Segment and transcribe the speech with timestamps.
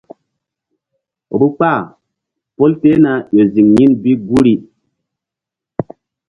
[1.33, 1.71] Vbukpa
[2.55, 4.53] pol tehna ƴo ziŋ yin bi guri.